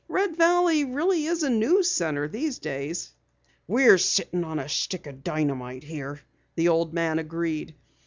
"Red 0.07 0.35
Valley 0.35 0.83
really 0.83 1.25
is 1.25 1.43
a 1.43 1.49
news 1.51 1.91
center 1.91 2.27
these 2.27 2.57
days." 2.57 3.11
"We're 3.67 3.99
sittin' 3.99 4.43
on 4.43 4.57
a 4.57 4.67
stick 4.67 5.05
o' 5.05 5.11
dynamite 5.11 5.83
here," 5.83 6.21
the 6.55 6.69
old 6.69 6.91
man 6.91 7.19
agreed. 7.19 7.75